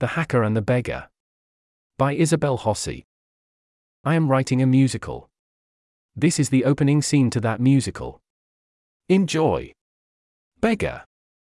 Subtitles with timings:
[0.00, 1.08] The Hacker and the Beggar.
[1.96, 3.02] By Isabel Hasse.
[4.04, 5.28] I am writing a musical.
[6.14, 8.20] This is the opening scene to that musical.
[9.08, 9.72] Enjoy.
[10.60, 11.02] Beggar.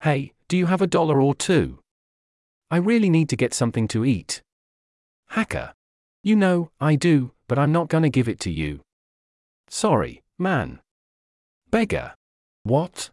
[0.02, 1.80] Hey, do you have a dollar or two?
[2.70, 4.42] I really need to get something to eat.
[5.30, 5.72] Hacker.
[6.22, 8.82] You know, I do, but I'm not gonna give it to you.
[9.70, 10.82] Sorry, man.
[11.72, 12.16] Beggar.
[12.64, 13.10] What?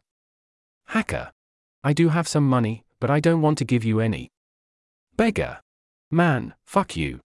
[0.89, 1.31] Hacker.
[1.85, 4.33] I do have some money, but I don't want to give you any.
[5.21, 5.61] Beggar.
[6.11, 7.21] Man, fuck you.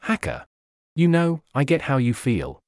[0.00, 0.46] Hacker.
[0.96, 2.58] You know, I get how you feel.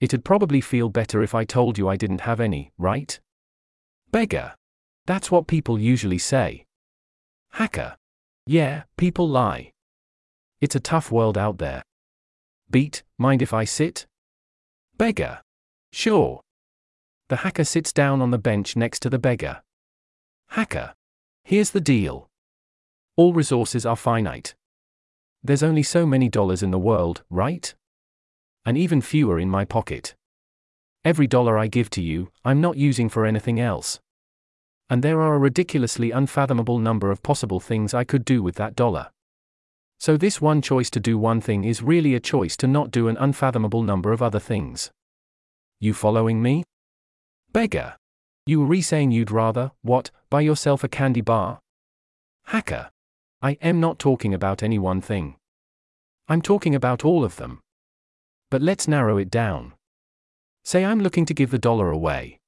[0.00, 3.18] It'd probably feel better if I told you I didn't have any, right?
[4.12, 4.54] Beggar.
[5.06, 6.64] That's what people usually say.
[7.54, 7.96] Hacker.
[8.46, 9.72] Yeah, people lie.
[10.60, 11.82] It's a tough world out there.
[12.70, 14.06] Beat, mind if I sit?
[14.96, 15.40] Beggar.
[15.90, 16.40] Sure.
[17.30, 19.60] The hacker sits down on the bench next to the beggar.
[20.50, 20.94] Hacker.
[21.42, 22.28] Here's the deal.
[23.16, 24.54] All resources are finite.
[25.42, 27.74] There's only so many dollars in the world, right?
[28.66, 30.14] And even fewer in my pocket.
[31.02, 34.00] Every dollar I give to you, I'm not using for anything else.
[34.90, 38.76] And there are a ridiculously unfathomable number of possible things I could do with that
[38.76, 39.10] dollar.
[39.98, 43.08] So, this one choice to do one thing is really a choice to not do
[43.08, 44.90] an unfathomable number of other things.
[45.80, 46.64] You following me?
[47.52, 47.96] Beggar.
[48.44, 51.60] You were re saying you'd rather, what, buy yourself a candy bar?
[52.44, 52.90] Hacker.
[53.42, 55.36] I am not talking about any one thing.
[56.26, 57.60] I'm talking about all of them.
[58.50, 59.74] But let's narrow it down.
[60.64, 62.40] Say I'm looking to give the dollar away.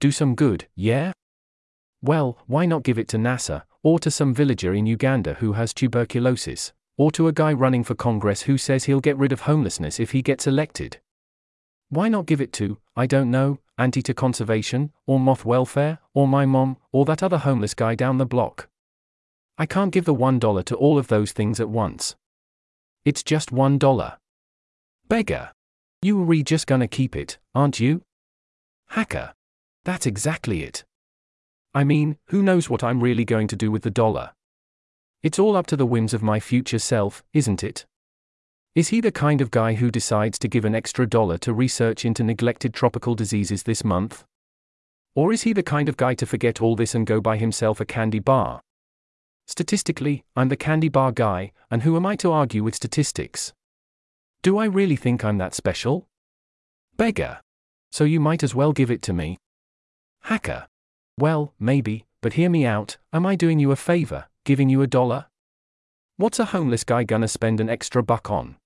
[0.00, 1.12] Do some good, yeah?
[2.00, 5.74] Well, why not give it to NASA, or to some villager in Uganda who has
[5.74, 10.00] tuberculosis, or to a guy running for Congress who says he'll get rid of homelessness
[10.00, 11.00] if he gets elected?
[11.90, 16.26] Why not give it to, I don't know, Anti to Conservation, or Moth Welfare, or
[16.26, 18.68] my mom, or that other homeless guy down the block?
[19.60, 22.14] I can't give the $1 to all of those things at once.
[23.04, 24.16] It's just $1.
[25.08, 25.50] Beggar.
[26.00, 28.02] You are just gonna keep it, aren't you?
[28.90, 29.34] Hacker.
[29.84, 30.84] That's exactly it.
[31.74, 34.30] I mean, who knows what I'm really going to do with the dollar?
[35.22, 37.84] It's all up to the whims of my future self, isn't it?
[38.76, 42.04] Is he the kind of guy who decides to give an extra dollar to research
[42.04, 44.24] into neglected tropical diseases this month?
[45.16, 47.80] Or is he the kind of guy to forget all this and go buy himself
[47.80, 48.60] a candy bar?
[49.48, 53.54] Statistically, I'm the candy bar guy, and who am I to argue with statistics?
[54.42, 56.06] Do I really think I'm that special?
[56.98, 57.40] Beggar.
[57.90, 59.38] So you might as well give it to me.
[60.24, 60.68] Hacker.
[61.16, 64.86] Well, maybe, but hear me out am I doing you a favor, giving you a
[64.86, 65.26] dollar?
[66.18, 68.56] What's a homeless guy gonna spend an extra buck on?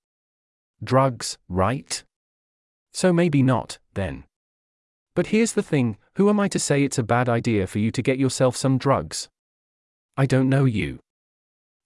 [0.83, 2.03] Drugs, right?
[2.91, 4.25] So maybe not, then.
[5.15, 7.89] But here's the thing who am I to say it's a bad idea for you
[7.91, 9.29] to get yourself some drugs?
[10.15, 10.99] I don't know you.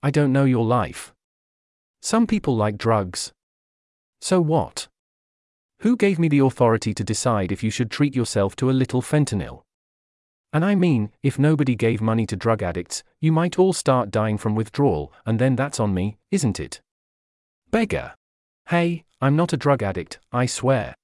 [0.04, 1.14] I don't know your life.
[2.02, 3.32] Some people like drugs,
[4.22, 4.88] so what?
[5.82, 9.02] Who gave me the authority to decide if you should treat yourself to a little
[9.02, 9.62] fentanyl?
[10.52, 14.38] And I mean, if nobody gave money to drug addicts, you might all start dying
[14.38, 16.82] from withdrawal, and then that's on me, isn't it?
[17.70, 18.16] Beggar.
[18.70, 20.96] Hey, I'm not a drug addict, I swear.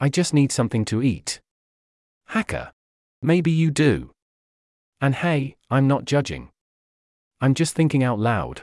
[0.00, 1.40] I just need something to eat.
[2.28, 2.72] Hacker.
[3.22, 4.10] Maybe you do.
[5.00, 6.50] And hey, I'm not judging.
[7.40, 8.62] I'm just thinking out loud.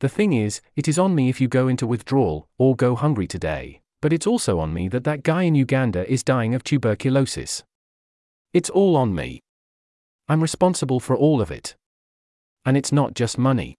[0.00, 3.26] The thing is, it is on me if you go into withdrawal, or go hungry
[3.26, 7.64] today, but it's also on me that that guy in Uganda is dying of tuberculosis.
[8.52, 9.40] It's all on me.
[10.28, 11.74] I'm responsible for all of it.
[12.64, 13.76] And it's not just money.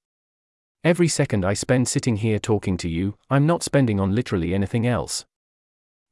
[0.83, 4.87] Every second I spend sitting here talking to you, I'm not spending on literally anything
[4.87, 5.25] else.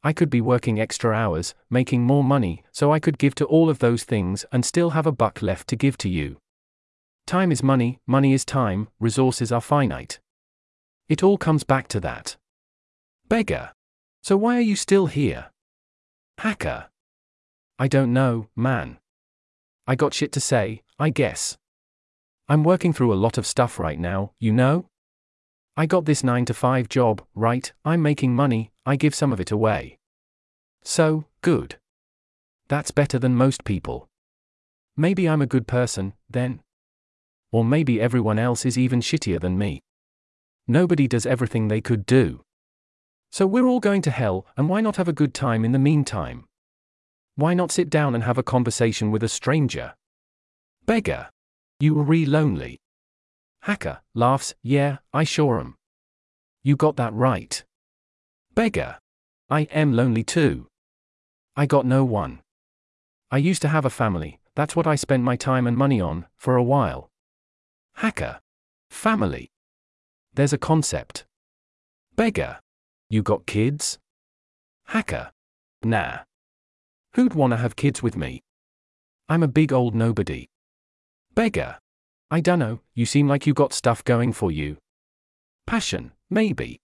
[0.08, 3.70] I could be working extra hours, making more money, so I could give to all
[3.70, 6.38] of those things and still have a buck left to give to you.
[7.26, 10.22] Time is money, money is time, resources are finite.
[11.10, 12.38] It all comes back to that.
[13.28, 13.74] Beggar.
[14.24, 15.48] So why are you still here?
[16.38, 16.88] Hacker.
[17.78, 19.00] I don't know, man.
[19.88, 21.58] I got shit to say, I guess.
[22.48, 24.86] I'm working through a lot of stuff right now, you know?
[25.76, 27.74] I got this 9 to 5 job, right?
[27.84, 29.97] I'm making money, I give some of it away.
[30.84, 31.78] So, good.
[32.68, 34.08] That's better than most people.
[34.96, 36.62] Maybe I'm a good person, then.
[37.52, 39.82] Or maybe everyone else is even shittier than me.
[40.68, 42.42] Nobody does everything they could do.
[43.32, 45.80] So we're all going to hell, and why not have a good time in the
[45.80, 46.46] meantime?
[47.36, 49.94] Why not sit down and have a conversation with a stranger?
[50.86, 51.30] Beggar.
[51.80, 52.80] You are re lonely.
[53.62, 55.76] Hacker laughs, yeah, I sure am.
[56.64, 57.64] You got that right.
[58.56, 58.98] Beggar.
[59.50, 60.68] I am lonely too.
[61.56, 62.42] I got no one.
[63.32, 66.26] I used to have a family, that's what I spent my time and money on,
[66.36, 67.10] for a while.
[67.96, 68.40] Hacker.
[68.90, 69.52] Family.
[70.34, 71.26] There's a concept.
[72.16, 72.60] Beggar.
[73.10, 74.00] You got kids?
[74.88, 75.32] Hacker.
[75.84, 76.20] Nah.
[77.14, 78.42] Who'd wanna have kids with me?
[79.30, 80.48] I'm a big old nobody.
[81.36, 81.78] Beggar.
[82.30, 84.78] I dunno, you seem like you got stuff going for you.
[85.66, 86.82] Passion, maybe.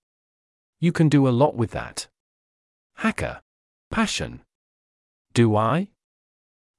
[0.80, 2.08] You can do a lot with that.
[2.96, 3.42] Hacker.
[3.92, 4.42] Passion.
[5.34, 5.90] Do I?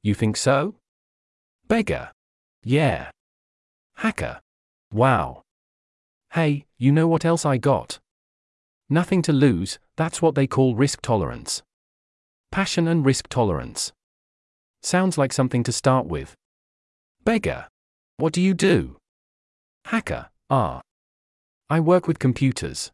[0.03, 0.77] You think so?
[1.69, 2.13] Beggar.
[2.63, 3.11] Yeah.
[3.97, 4.41] Hacker.
[4.93, 5.43] Wow.
[6.33, 7.99] Hey, you know what else I got?
[8.89, 11.63] Nothing to lose, that's what they call risk tolerance.
[12.51, 13.93] Passion and risk tolerance.
[14.83, 16.35] Sounds like something to start with.
[17.25, 17.69] Beggar.
[18.19, 18.97] What do you do?
[19.87, 20.29] Hacker.
[20.51, 20.81] Ah.
[21.71, 22.93] I work with computers.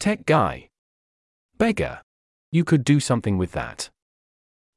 [0.00, 0.68] Tech guy.
[1.58, 2.00] Beggar.
[2.54, 3.90] You could do something with that.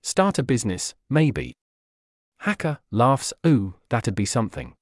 [0.02, 1.54] Start a business, maybe.
[2.40, 4.74] Hacker laughs, ooh, that'd be something.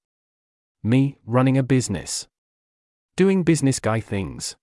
[0.81, 2.25] Me, running a business.
[3.17, 4.55] Doing business guy things.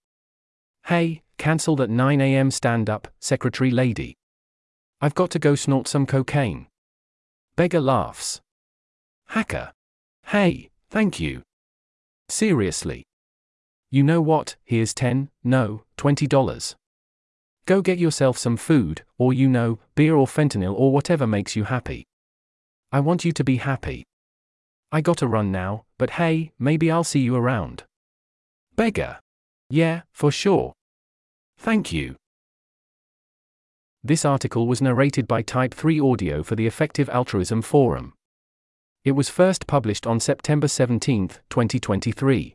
[0.87, 4.17] Hey, cancelled at 9 am stand up, secretary lady.
[5.03, 6.69] I've got to go snort some cocaine.
[7.55, 8.41] Beggar laughs.
[9.27, 9.73] Hacker.
[10.29, 11.43] Hey, thank you.
[12.31, 13.05] Seriously.
[13.91, 16.77] You know what, here's 10, no, $20.
[17.67, 21.65] Go get yourself some food, or you know, beer or fentanyl or whatever makes you
[21.65, 22.05] happy.
[22.91, 24.05] I want you to be happy.
[24.91, 27.85] I gotta run now, but hey, maybe I'll see you around.
[28.77, 29.21] Beggar.
[29.71, 30.73] Yeah, for sure.
[31.57, 32.17] Thank you.
[34.05, 38.15] This article was narrated by Type 3 Audio for the Effective Altruism Forum.
[39.05, 42.55] It was first published on September 17, 2023.